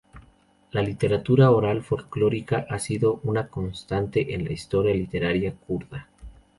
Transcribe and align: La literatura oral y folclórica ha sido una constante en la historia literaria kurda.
La 0.71 0.81
literatura 0.81 1.51
oral 1.51 1.77
y 1.77 1.81
folclórica 1.81 2.65
ha 2.67 2.79
sido 2.79 3.19
una 3.21 3.49
constante 3.49 4.33
en 4.33 4.45
la 4.45 4.51
historia 4.51 4.95
literaria 4.95 5.53
kurda. 5.53 6.09